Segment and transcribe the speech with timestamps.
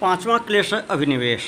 [0.00, 1.42] पांचवा क्लेश है अभिनिवेश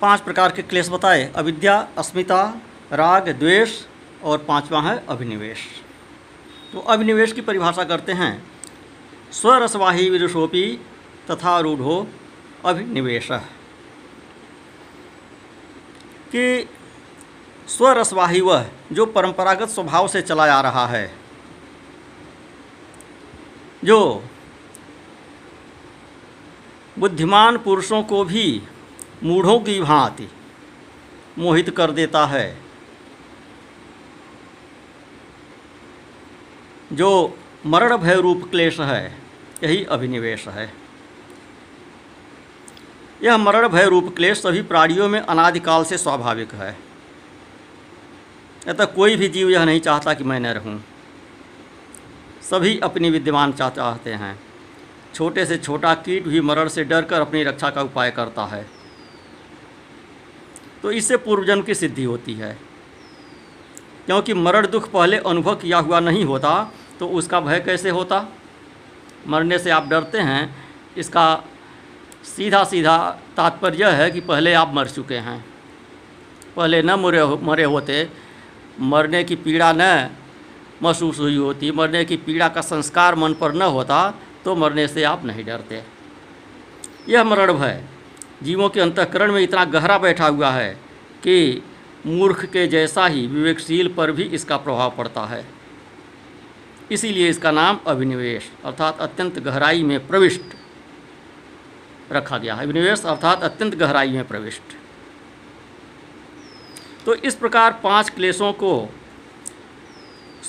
[0.00, 2.42] पाँच प्रकार के क्लेश बताए, अविद्या, अस्मिता,
[2.92, 3.80] राग, द्वेष
[4.24, 5.58] और पांचवा है अभिनिवेश
[6.72, 8.32] तो अभिनिवेश की परिभाषा करते हैं।
[9.32, 10.66] स्वरसवाही विदुषोपी
[11.30, 12.06] तथा रूढ़ो
[12.64, 13.28] अभिनिवेश
[16.28, 16.68] कि
[17.68, 21.06] स्वरसवाही वह जो परंपरागत स्वभाव से चला आ रहा है,
[23.84, 24.22] जो
[26.98, 28.62] बुद्धिमान पुरुषों को भी
[29.24, 30.28] मूढ़ों की भांति
[31.38, 32.58] मोहित कर देता है।
[36.92, 39.18] जो मरण भय रूप क्लेश है,
[39.64, 40.72] यही अभिनिवेश है।
[43.22, 46.78] यह मरण भय रूप क्लेश सभी प्राणियों में अनादिकाल से स्वाभाविक है।
[48.68, 50.84] अतः कोई भी जीव यह नहीं चाहता कि मैं न रहूँ।
[52.42, 54.45] सभी अपनी विद्यमान चाहते हैं।
[55.16, 58.66] छोटे से छोटा कीट भी मरण से डरकर अपनी रक्षा का उपाय करता है।
[60.82, 62.52] तो इससे पूर्वजन्म की सिद्धि होती है।
[64.06, 66.52] क्योंकि मरण दुख पहले अनुभव किया हुआ नहीं होता
[67.00, 68.26] तो उसका भय कैसे होता?
[69.28, 70.56] मरने से आप डरते हैं,
[70.96, 71.44] इसका
[72.26, 72.96] सीधा सीधा
[73.36, 75.44] तात्पर्य है कि पहले आप मर चुके हैं।
[76.56, 78.08] पहले न मरे मरे होते।
[78.82, 80.10] मरने की पीड़ा न
[80.82, 84.14] महसूस हुई होती, मरने की पीड़ा का संस्कार मन पर न होता।
[84.46, 85.82] तो मरने से आप नहीं डरते।
[87.08, 87.82] यह मरण भय।
[88.42, 90.72] जीवों के अंतकरण में इतना गहरा बैठा हुआ है
[91.22, 91.62] कि
[92.06, 95.44] मूर्ख के जैसा ही विवेकशील पर भी इसका प्रभाव पड़ता है।
[96.90, 100.54] इसीलिए इसका नाम अभिनिवेश अर्थात अत्यंत गहराई में प्रविष्ट
[102.12, 104.76] रखा गया है। अभिनिवेश अर्थात अत्यंत गहराई में प्रविष्ट।
[107.06, 108.90] तो इस प्रकार पाँच क्लेशों को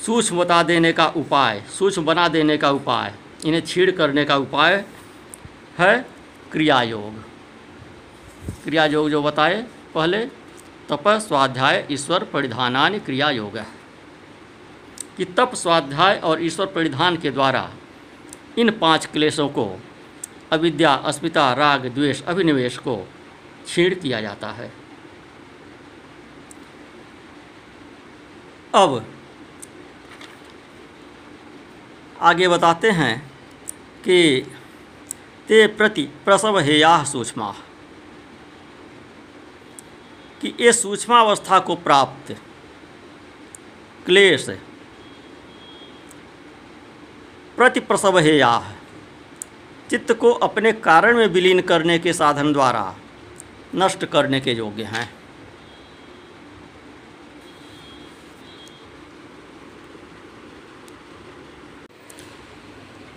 [0.06, 3.14] सूक्ष्म बता देने का उपाय, सूक्ष्म बना देने का उपाय।
[3.46, 4.86] इन्हें छीड़ करने का उपाय
[5.78, 6.06] है
[6.52, 7.14] क्रिया योग
[8.64, 10.26] क्रिया योग जो बताए, पहले
[10.90, 13.68] तप स्वाध्याय ईश्वर परिधानान क्रिया योग है।
[15.18, 17.72] कि तप स्वाध्याय और ईश्वर परिधान के द्वारा
[18.58, 19.82] इन पाँच क्लेशों को,
[20.52, 23.08] अविद्या, अस्मिता, राग, द्वेष, अभिनिवेश को
[23.68, 24.74] छीड़ किया जाता है।
[28.76, 29.06] अब
[32.22, 33.27] आगे बताते हैं
[34.08, 34.46] कि
[35.48, 37.56] ते प्रति प्रसव हेया सूक्ष्मा।
[40.42, 42.36] कि ये सूक्ष्मावस्था को प्राप्त
[44.06, 44.46] क्लेश
[47.58, 48.52] प्रति प्रसव हेया
[49.90, 52.96] चित्त को अपने कारण में विलीन करने के साधन द्वारा
[53.76, 55.10] नष्ट करने के योग्य हैं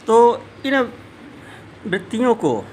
[0.06, 0.16] तो
[0.66, 0.74] इन
[1.86, 2.64] वृत्तियों को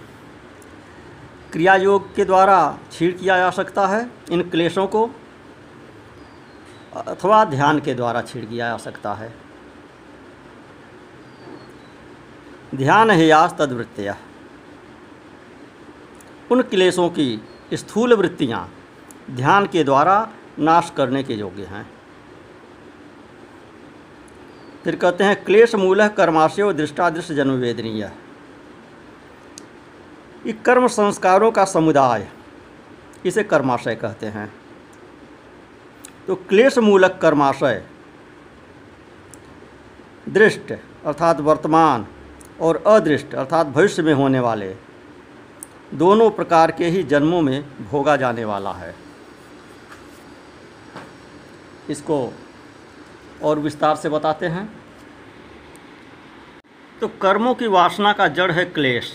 [1.52, 5.10] क्रिया योग के द्वारा छीड़ किया जा सकता है, इन क्लेशों को
[6.96, 9.34] अथवा ध्यान के द्वारा छीड़ किया जा सकता है।
[12.76, 14.18] ध्यान है यास तदवृत्तियाँ।
[16.52, 17.42] उन क्लेशों की
[17.74, 18.70] स्थूल वृत्तियाँ
[19.32, 21.97] ध्यान के द्वारा नाश करने के योग्य हैं।
[24.88, 28.12] फिर कहते हैं, क्लेश मूल कर्माशय व दृष्टादृष्ट जन्म वेदनीय
[30.66, 32.28] कर्म संस्कारों का समुदाय,
[33.26, 34.54] इसे कर्माशय कहते हैं।
[36.28, 37.84] तो क्लेश मूलक कर्माशय,
[40.30, 42.08] दृष्ट अर्थात वर्तमान
[42.62, 44.76] और अदृष्ट अर्थात भविष्य में होने वाले
[45.94, 48.96] दोनों प्रकार के ही जन्मों में भोगा जाने वाला है।
[51.90, 52.34] इसको
[53.44, 54.77] और विस्तार से बताते हैं।
[57.02, 59.12] तो कर्मों की वासना का जड़ है क्लेश,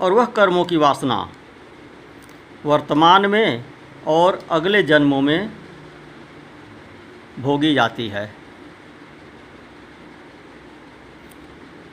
[0.00, 1.16] और वह कर्मों की वासना
[2.64, 3.64] वर्तमान में
[4.06, 5.50] और अगले जन्मों में
[7.38, 8.30] भोगी जाती है।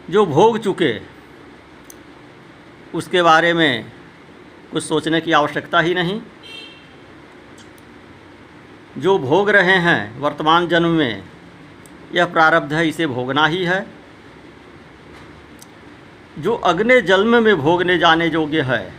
[0.09, 0.94] जो भोग चुके,
[2.94, 3.91] उसके बारे में
[4.72, 6.22] कुछ सोचने की आवश्यकता ही नहीं।
[8.97, 11.23] जो भोग रहे हैं वर्तमान जन्म में,
[12.14, 14.03] यह प्रारब्ध है, इसे भोगना ही है।
[16.40, 18.94] जो अग्नि जन्म में भोगने जाने योग्य है,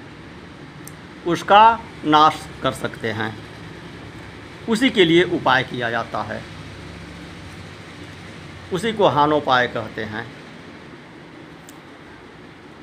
[1.27, 3.39] उसका नाश कर सकते हैं।
[4.69, 6.43] उसी के लिए उपाय किया जाता है।
[8.73, 10.33] उसी को हानोपाय कहते हैं।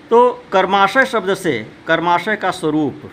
[0.09, 3.11] तो कर्माशय शब्द से, कर्माशय का स्वरूप,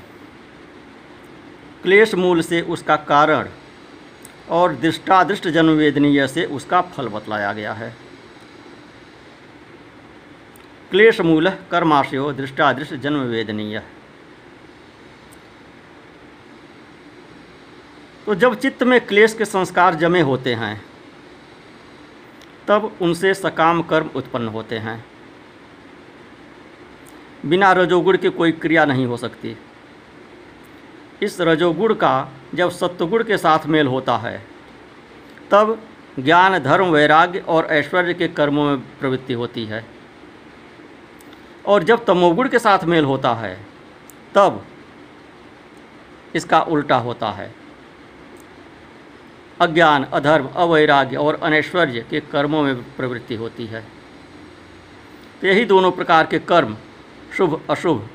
[1.82, 3.49] क्लेश मूल से उसका कारण
[4.50, 8.07] और दृष्टादृष्ट जन्मवेदनीय से उसका फल बतलाया गया है।
[10.90, 13.82] क्लेश मूल कर्माशयो दृष्टादृष्ट जन्म वेदनीय
[18.26, 20.81] तो जब चित्त में क्लेश के संस्कार जमे होते हैं,
[22.69, 25.05] तब उनसे सकाम कर्म उत्पन्न होते हैं।
[27.46, 29.56] बिना रजोगुण के कोई क्रिया नहीं हो सकती।
[31.23, 34.43] इस रजोगुण का जब सत्वगुण के साथ मेल होता है,
[35.50, 35.79] तब
[36.19, 39.97] ज्ञान, धर्म, वैराग्य और ऐश्वर्य के कर्मों में प्रवृत्ति होती है।
[41.69, 43.67] और जब तमोगुण के साथ मेल होता है,
[44.35, 44.65] तब
[46.35, 47.55] इसका उल्टा होता है।
[49.61, 53.85] अज्ञान, अधर्म, अवैराग्य और अनैश्वर्य के कर्मों में प्रवृत्ति होती है।
[55.41, 56.76] तो यही दोनों प्रकार के कर्म,
[57.37, 58.09] शुभ, अशुभ,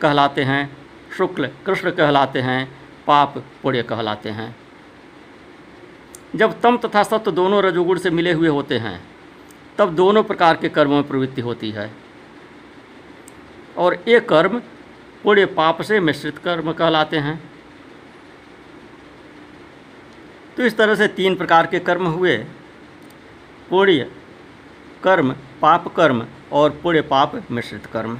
[0.00, 0.76] कहलाते हैं।
[1.18, 4.56] शुक्ल, कृष्ण कहलाते हैं, पाप, पुण्य कहलाते हैं।
[6.36, 9.06] जब तम तथा सत्य दोनों रजोगुण से मिले हुए होते हैं,
[9.78, 12.03] तब दोनों प्रकार के कर्मों में प्रवृत्ति होती है।
[13.76, 14.58] और ये कर्म
[15.24, 17.42] पुण्य पाप से मिश्रित कर्म कहलाते हैं।
[20.56, 22.36] तो इस तरह से तीन प्रकार के कर्म हुए।
[23.70, 24.10] पुण्य
[25.04, 25.32] कर्म,
[25.62, 28.18] पाप कर्म और पुण्य पाप मिश्रित कर्म।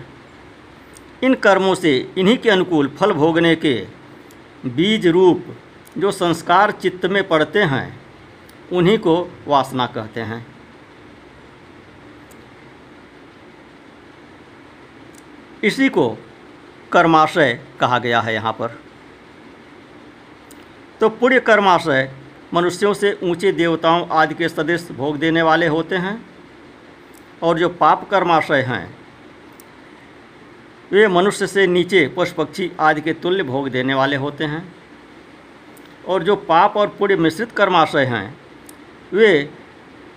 [1.23, 3.75] इन कर्मों से इन्हीं के अनुकूल फल भोगने के
[4.67, 5.45] बीज रूप
[5.99, 8.01] जो संस्कार चित्त में पड़ते हैं,
[8.73, 10.54] उन्हीं को वासना कहते हैं।
[15.65, 16.09] इसी को
[16.93, 18.79] कर्माशय कहा गया है यहाँ पर।
[21.01, 22.11] तो पुण्य कर्माशय
[22.55, 26.27] मनुष्यों से ऊँचे देवताओं आदि के सदस्य भोग देने वाले होते हैं
[27.43, 28.97] और जो पाप कर्माशय हैं,
[30.93, 34.75] वे मनुष्य से नीचे पशु पक्षी आदि के तुल्य भोग देने वाले होते हैं।
[36.09, 38.37] और जो पाप और पुण्य मिश्रित कर्माशय हैं,
[39.13, 39.51] वे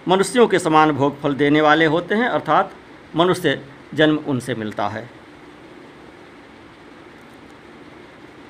[0.08, 2.74] मनुष्यों के समान भोग फल देने वाले होते हैं, अर्थात
[3.16, 3.62] मनुष्य
[3.94, 5.17] जन्म उनसे मिलता है।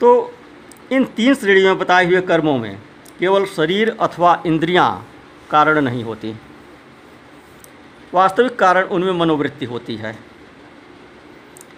[0.01, 0.33] तो
[0.91, 2.79] इन तीन श्रेणियों में बताए हुए कर्मों में
[3.19, 5.11] केवल शरीर अथवा इंद्रियाँ
[5.49, 6.35] कारण नहीं होती।
[8.13, 10.19] वास्तविक कारण उनमें मनोवृत्ति होती है।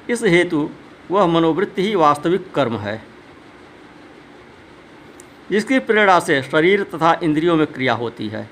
[0.09, 0.69] इस हेतु
[1.11, 3.03] वह मनोवृत्ति ही वास्तविक कर्म है।
[5.51, 8.49] जिसकी प्रेरणा से शरीर तथा इंद्रियों में क्रिया होती है।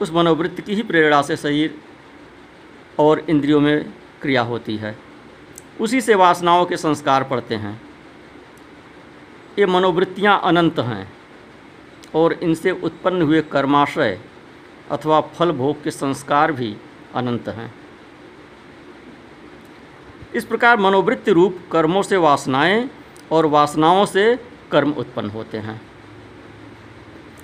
[0.00, 1.78] उस मनोवृत्ति की ही प्रेरणा से शरीर
[2.98, 3.92] और इंद्रियों में
[4.22, 5.11] क्रिया होती है।
[5.80, 7.80] उसी से वासनाओं के संस्कार पड़ते हैं।
[9.58, 11.12] ये मनोवृत्तियाँ अनंत हैं
[12.14, 14.20] और इनसे उत्पन्न हुए कर्माशय
[14.90, 16.76] अथवा फल भोग के संस्कार भी
[17.14, 17.74] अनंत हैं।
[20.34, 22.90] इस प्रकार मनोवृत्ति रूप कर्मों से वासनाएँ
[23.32, 24.36] और वासनाओं से
[24.70, 25.80] कर्म उत्पन्न होते हैं।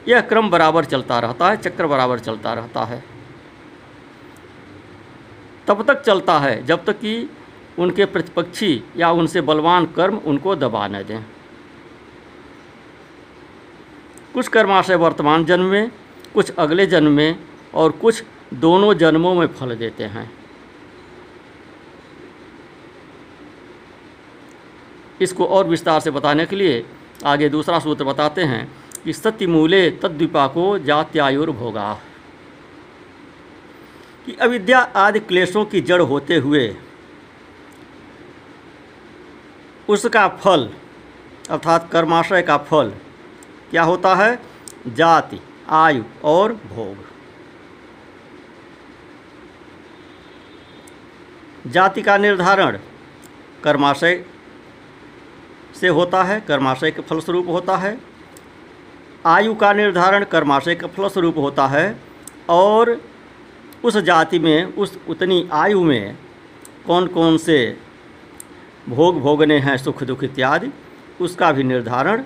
[0.08, 3.04] यह क्रम बराबर चलता रहता है, चक्र बराबर चलता रहता है।
[5.66, 7.30] तब तक चलता है, जब तक कि
[7.78, 11.22] उनके प्रतिपक्षी या उनसे बलवान कर्म उनको दबा न दें।
[14.34, 15.90] कुछ कर्माशय वर्तमान जन्म में,
[16.34, 17.38] कुछ अगले जन्म में
[17.74, 18.22] और कुछ
[18.54, 20.30] दोनों जन्मों में फल देते हैं।
[25.20, 26.84] इसको और विस्तार से बताने के लिए
[27.26, 28.66] आगे दूसरा सूत्र बताते हैं
[29.04, 31.92] कि सत्यमूले तद्विपाको जात्यायुर्भोगा
[34.26, 36.66] कि अविद्या आदि क्लेशों की जड़ होते हुए
[39.88, 40.68] उसका फल,
[41.50, 42.92] अर्थात कर्माशय का फल,
[43.70, 44.38] क्या होता है?
[44.86, 46.96] जाति, आयु और भोग।
[51.70, 52.78] जाति का निर्धारण
[53.64, 54.24] कर्माशय
[55.80, 57.98] से होता है, कर्माशय के फलस्वरूप होता है।
[59.26, 62.00] आयु का निर्धारण कर्माशय के फलस्वरूप होता है
[62.48, 63.00] और
[63.84, 66.18] उस जाति में, उस उतनी आयु में
[66.86, 67.87] कौन कौन से
[68.88, 70.70] भोग भोगने हैं, सुख दुख इत्यादि,
[71.20, 72.22] उसका भी निर्धारण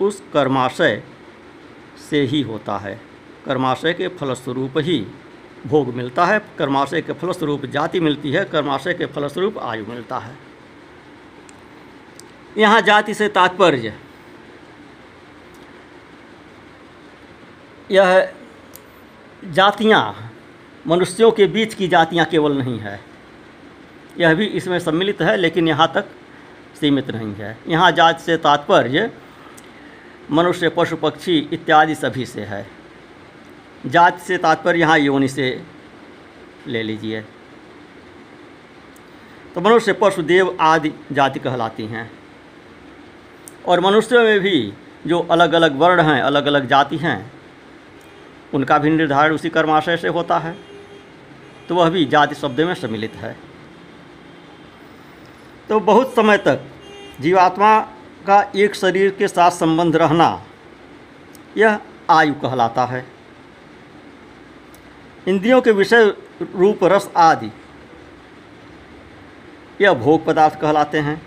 [0.00, 1.02] उस कर्माशय
[2.10, 3.00] से ही होता है।
[3.44, 4.98] कर्माशय के फलस्वरूप ही
[5.66, 10.36] भोग मिलता है, कर्माशय के फलस्वरूप जाति मिलती है, कर्माशय के फलस्वरूप आयु मिलता है।
[12.58, 13.94] यहाँ जाति से तात्पर्य,
[17.90, 18.32] यह
[19.44, 20.30] जातियाँ
[20.86, 23.00] मनुष्यों के बीच की जातियाँ केवल नहीं है।
[24.18, 26.04] यह भी इसमें सम्मिलित है, लेकिन यहाँ तक
[26.80, 29.10] सीमित नहीं है। यहाँ जात से तात्पर्य,
[30.30, 32.66] मनुष्य, पशु, पक्षी इत्यादि सभी से है।
[33.86, 35.62] जाति से तात्पर्य यहाँ योनि से
[36.66, 37.20] ले लीजिए।
[39.54, 42.10] तो मनुष्य, पशु, देव आदि जाति कहलाती हैं।
[43.68, 44.72] और मनुष्यों में भी
[45.06, 47.32] जो अलग अलग वर्ण हैं अलग अलग जाति हैं,
[48.54, 50.56] उनका भी निर्धारण उसी कर्माशय से होता है।
[51.68, 53.51] तो वह भी जाति शब्द में सम्मिलित है।
[55.72, 56.64] तो बहुत समय तक
[57.20, 57.80] जीवात्मा
[58.26, 60.44] का एक शरीर के साथ संबंध रहना
[61.56, 61.78] यह
[62.10, 63.06] आयु कहलाता है।
[65.28, 66.04] इंद्रियों के विषय
[66.56, 67.50] रूप, रस आदि
[69.80, 71.22] यह भोग पदार्थ कहलाते हैं।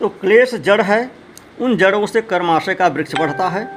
[0.00, 1.10] तो क्लेश जड़ है,
[1.60, 3.68] उन जड़ों से कर्माशय का वृक्ष बढ़ता है।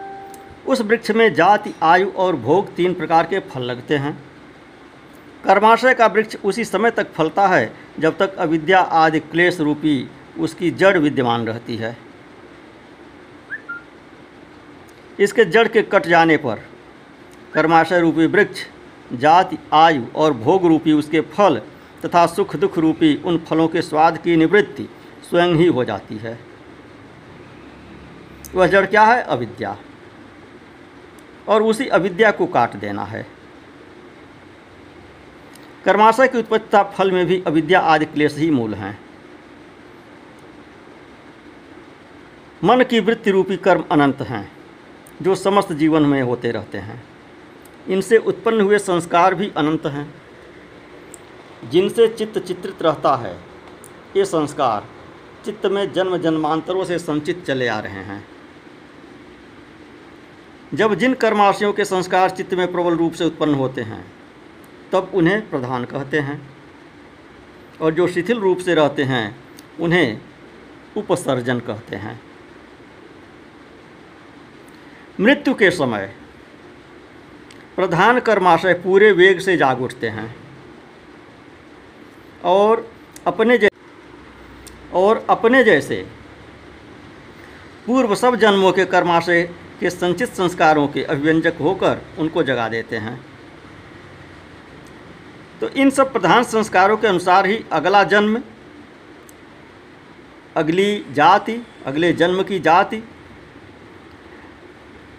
[0.67, 4.28] उस वृक्ष में जाति, आयु और भोग तीन प्रकार के फल लगते हैं।
[5.46, 10.72] कर्माशय का वृक्ष उसी समय तक फलता है, जब तक अविद्या आदि क्लेश रूपी उसकी
[10.72, 11.98] जड़ विद्यमान रहती है।
[15.19, 16.65] इसके जड़ के कट जाने पर
[17.53, 18.60] कर्माशय रूपी वृक्ष,
[19.13, 21.62] जाति, आयु और भोग रूपी उसके फल
[22.05, 24.89] तथा सुख दुख रूपी उन फलों के स्वाद की निवृत्ति
[25.29, 26.39] स्वयं ही हो जाती है।
[28.55, 29.22] वह जड़ क्या है?
[29.22, 29.77] अविद्या।
[31.48, 33.38] और उसी अविद्या को काट देना है।
[35.86, 39.00] कर्माशय की उत्पत्ति फल में भी अविद्या आदि क्लेश ही मूल हैं।
[42.63, 44.51] मन की वृत्ति रूपी कर्म अनंत हैं,
[45.21, 47.03] जो समस्त जीवन में होते रहते हैं।
[47.88, 50.13] इनसे उत्पन्न हुए संस्कार भी अनंत हैं।
[51.69, 53.39] जिनसे चित्त चित्रित रहता है,
[54.17, 54.86] ये संस्कार
[55.45, 58.27] चित्त में जन्म जन्मांतरों से संचित चले आ रहे हैं।
[60.74, 64.18] जब जिन कर्माशयों के संस्कार चित्त में प्रबल रूप से उत्पन्न होते हैं
[64.91, 66.50] तब उन्हें प्रधान कहते हैं।
[67.81, 69.39] और जो शिथिल रूप से रहते हैं,
[69.79, 70.22] उन्हें
[70.98, 72.22] उपसर्जन कहते हैं।
[75.19, 76.15] मृत्यु के समय,
[77.75, 80.36] प्रधान कर्माशय पूरे वेग से जाग उठते हैं।
[82.43, 82.91] और
[83.27, 83.69] अपने जै,
[84.93, 86.08] और अपने जैसे,
[87.86, 93.28] पूर्व सब जन्मों के कर्माशय के संचित संस्कारों के अभिव्यंजक होकर उनको जगा देते हैं।
[95.61, 98.41] तो इन सब प्रधान संस्कारों के अनुसार ही अगला जन्म,
[100.55, 103.03] अगली जाति, अगले जन्म की जाति,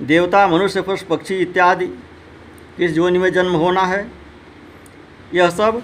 [0.02, 1.86] देवता, मनुष्य पशु पक्षी इत्यादि
[2.76, 4.10] किस जोनि में जन्म होना है,
[5.34, 5.82] यह सब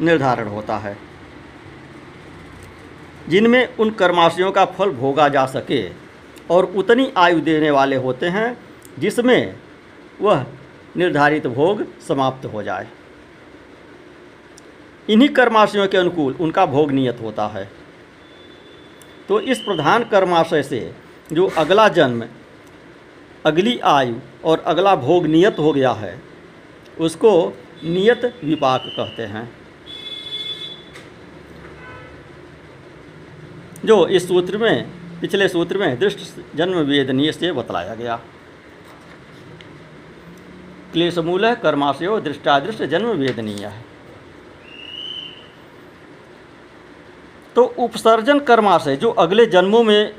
[0.00, 0.96] निर्धारण होता है।
[3.28, 5.90] जिनमें उन कर्माशयों का फल भोगा जा सके
[6.50, 8.58] और उतनी आयु देने वाले होते हैं,
[8.98, 9.56] जिसमें
[10.20, 10.46] वह
[10.96, 12.88] निर्धारित भोग समाप्त हो जाए।
[15.08, 17.70] इन्हीं कर्माशयों के अनुकूल उनका भोग नियत होता है।
[19.28, 20.94] तो इस प्रधान कर्माशय से
[21.32, 22.24] जो अगला जन्म,
[23.46, 26.20] अगली आयु और अगला भोग नियत हो गया है,
[27.00, 27.32] उसको
[27.84, 29.50] नियत विपाक कहते हैं।
[33.84, 34.88] जो इस सूत्र में,
[35.20, 36.18] पिछले सूत्र में दृष्ट
[36.56, 38.16] जन्म वेदनीय से बतलाया गया।
[40.92, 43.87] क्लेश मूल है कर्माशयो दृष्टादृष्ट जन्म वेदनीय है।
[47.58, 50.14] तो उपसर्जन कर्माशय जो अगले जन्मों में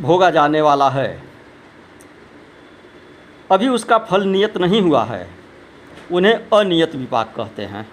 [0.00, 1.22] भोगा जाने वाला है,
[3.50, 5.28] अभी उसका फल नियत नहीं हुआ है,
[6.12, 7.86] उन्हें अनियत विपाक कहते हैं।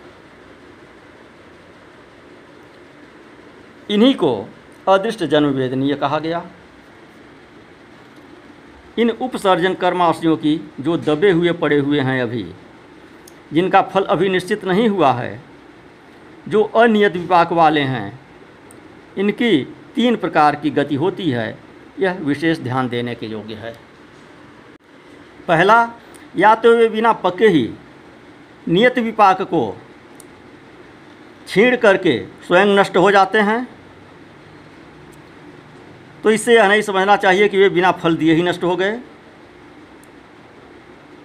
[3.89, 4.49] इन्हीं को
[4.87, 6.45] अदृष्ट जन्म वेदनीय कहा गया।
[8.97, 12.51] इन उपसर्जन कर्माशयों की जो दबे हुए पड़े हुए हैं अभी,
[13.53, 15.50] जिनका फल अभी निश्चित नहीं हुआ है
[16.47, 18.19] जो अनियत विपाक वाले हैं,
[19.17, 19.63] इनकी
[19.95, 21.57] तीन प्रकार की गति होती है।
[21.99, 23.75] यह विशेष ध्यान देने के योग्य है।
[25.47, 25.91] पहला,
[26.37, 27.69] या तो वे बिना पके ही
[28.67, 29.77] नियत विपाक को
[31.47, 33.67] छीण करके स्वयं नष्ट हो जाते हैं।
[36.23, 38.99] तो इससे यह नहीं समझना चाहिए कि वे बिना फल दिए ही नष्ट हो गए।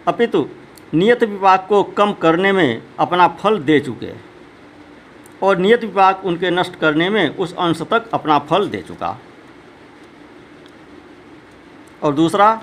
[0.08, 0.48] अपितु,
[0.94, 4.06] नियत विपाक को कम करने में अपना फल दे चुके
[5.42, 9.18] और नियत विपाक उनके नष्ट करने में उस अंश तक अपना फल दे चुका।
[12.02, 12.62] और दूसरा,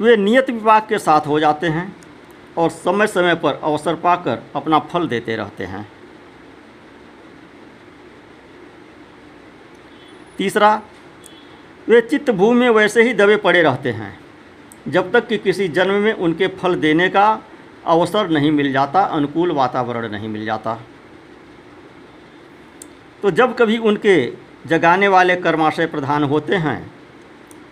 [0.00, 1.96] वे नियत विपाक के साथ हो जाते हैं
[2.58, 5.86] और समय समय पर अवसर पाकर अपना फल देते रहते हैं।
[10.38, 10.80] तीसरा,
[11.88, 14.18] वे चित्त भूमि में वैसे ही दबे पड़े रहते हैं,
[14.88, 17.26] जब तक कि किसी जन्म में उनके फल देने का
[17.86, 20.78] अवसर नहीं मिल जाता, अनुकूल वातावरण नहीं मिल जाता।
[23.22, 24.16] तो जब कभी उनके
[24.66, 26.80] जगाने वाले कर्माशय प्रधान होते हैं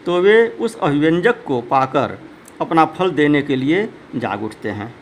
[0.07, 2.19] तो वे उस अभिव्यंजक को पाकर
[2.61, 4.95] अपना फल देने के लिए जाग उठते हैं।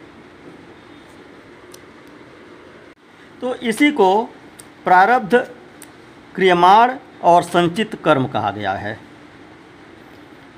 [3.42, 4.08] तो इसी को
[4.84, 5.34] प्रारब्ध,
[6.34, 6.92] क्रियमाण
[7.24, 8.98] और संचित कर्म कहा गया है।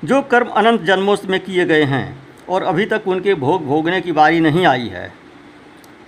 [0.05, 2.17] जो कर्म अनंत जन्मों में किए गए हैं
[2.49, 5.11] और अभी तक उनके भोग भोगने की बारी नहीं आई है,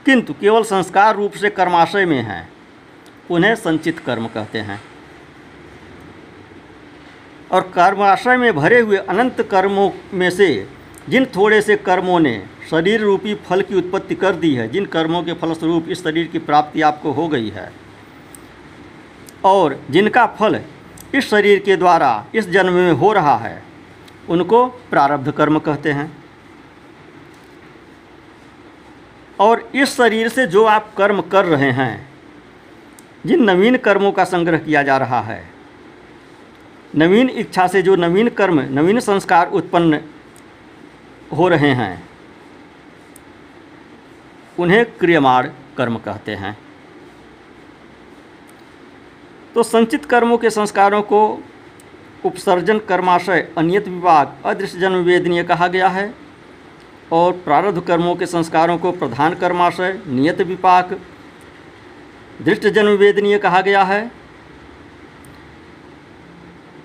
[0.05, 2.49] किंतु केवल संस्कार रूप से कर्माशय में हैं।
[3.31, 4.81] उन्हें संचित कर्म कहते हैं।
[7.51, 10.67] और कर्माशय में भरे हुए अनंत कर्मों में से,
[11.09, 15.23] जिन थोड़े से कर्मों ने शरीर रूपी फल की उत्पत्ति कर दी है, जिन कर्मों
[15.23, 17.71] के फलस्वरूप इस शरीर की प्राप्ति आपको हो गई है,
[19.45, 20.59] और जिनका फल
[21.15, 23.63] इस शरीर के द्वारा इस जन्म में हो रहा है,
[24.29, 26.11] उनको प्रारब्ध कर्म कहते हैं।
[29.39, 32.10] और इस शरीर से जो आप कर्म कर रहे हैं
[33.23, 35.43] जिन नवीन कर्मों का संग्रह किया जा रहा है,
[36.93, 39.99] नवीन इच्छा से जो नवीन कर्म, नवीन संस्कार उत्पन्न
[41.31, 42.03] हो रहे हैं,
[44.59, 46.57] उन्हें क्रियमाण कर्म कहते हैं।
[49.55, 51.21] तो संचित कर्मों के संस्कारों को
[52.25, 56.13] उपसर्जन कर्माशय, अनियत विभाग, अदृश्य जन्म वेदनीय कहा गया है,
[57.11, 60.99] और प्रारब्ध कर्मों के संस्कारों को प्रधान कर्माशय, नियत विपाक
[62.41, 64.01] दृष्ट जन्म वेदनीय कहा गया है।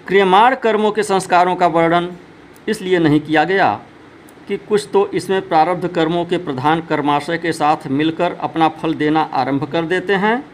[0.06, 2.10] क्रियमाण कर्मों के संस्कारों का वर्णन
[2.68, 3.72] इसलिए नहीं किया गया
[4.48, 9.20] कि कुछ तो इसमें प्रारब्ध कर्मों के प्रधान कर्माशय के साथ मिलकर अपना फल देना
[9.34, 10.44] आरंभ कर देते हैं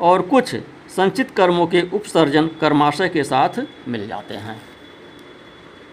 [0.00, 0.54] और कुछ
[0.88, 4.60] संचित कर्मों के उपसर्जन कर्माशय के साथ मिल जाते हैं।